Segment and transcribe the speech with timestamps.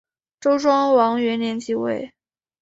[0.39, 2.11] 周庄王元年即位。